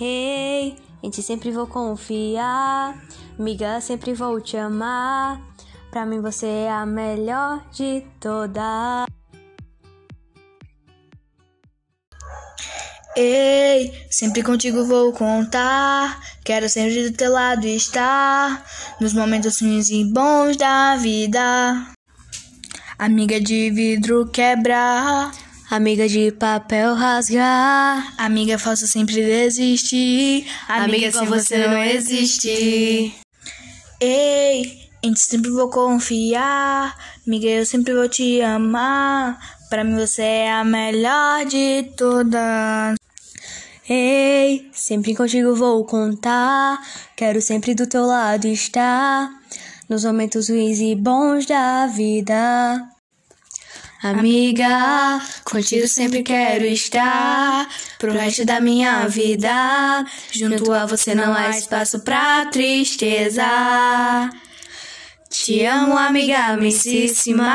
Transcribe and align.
Ei, 0.00 0.76
em 1.02 1.10
ti 1.10 1.22
sempre 1.22 1.50
vou 1.50 1.66
confiar. 1.66 2.98
Amiga, 3.38 3.80
sempre 3.82 4.14
vou 4.14 4.40
te 4.40 4.56
amar. 4.56 5.38
Pra 5.90 6.06
mim 6.06 6.20
você 6.20 6.46
é 6.46 6.70
a 6.70 6.86
melhor 6.86 7.62
de 7.70 8.02
todas. 8.18 9.06
Ei, 13.14 13.92
sempre 14.10 14.42
contigo 14.42 14.86
vou 14.86 15.12
contar. 15.12 16.18
Quero 16.44 16.68
sempre 16.68 17.10
do 17.10 17.16
teu 17.16 17.32
lado 17.32 17.66
estar. 17.66 18.64
Nos 19.00 19.12
momentos 19.12 19.60
ruins 19.60 19.90
e 19.90 20.04
bons 20.10 20.56
da 20.56 20.96
vida. 20.96 21.86
Amiga 22.98 23.38
de 23.40 23.70
vidro 23.70 24.26
quebrar. 24.30 25.32
Amiga 25.70 26.08
de 26.08 26.32
papel 26.32 26.96
rasgar. 26.96 28.12
Amiga 28.18 28.58
falsa 28.58 28.88
sempre 28.88 29.14
desistir. 29.14 30.44
Amiga, 30.66 30.84
Amiga, 30.84 31.12
sem 31.12 31.20
com 31.20 31.26
você 31.26 31.58
não 31.68 31.80
existe. 31.80 33.14
Ei, 34.00 34.88
em 35.00 35.12
ti 35.12 35.20
sempre 35.20 35.48
vou 35.48 35.70
confiar. 35.70 36.98
Amiga, 37.24 37.46
eu 37.46 37.64
sempre 37.64 37.94
vou 37.94 38.08
te 38.08 38.42
amar. 38.42 39.38
Pra 39.70 39.84
mim 39.84 39.94
você 39.94 40.22
é 40.22 40.52
a 40.52 40.64
melhor 40.64 41.44
de 41.44 41.84
todas. 41.96 42.96
Ei, 43.88 44.68
sempre 44.72 45.14
contigo 45.14 45.54
vou 45.54 45.84
contar. 45.84 46.84
Quero 47.14 47.40
sempre 47.40 47.76
do 47.76 47.86
teu 47.86 48.06
lado 48.06 48.48
estar. 48.48 49.30
Nos 49.88 50.04
momentos 50.04 50.48
ruins 50.48 50.80
e 50.80 50.96
bons 50.96 51.46
da 51.46 51.86
vida. 51.86 52.90
Amiga, 54.02 55.20
contigo 55.44 55.86
sempre 55.86 56.22
quero 56.22 56.64
estar 56.64 57.68
pro 57.98 58.12
resto 58.12 58.46
da 58.46 58.58
minha 58.58 59.06
vida. 59.06 60.06
Junto 60.32 60.72
a 60.72 60.86
você 60.86 61.14
não 61.14 61.34
há 61.34 61.50
espaço 61.50 62.00
pra 62.00 62.46
tristeza. 62.46 63.44
Te 65.28 65.66
amo, 65.66 65.98
amiga 65.98 66.46
amicíssima. 66.46 67.50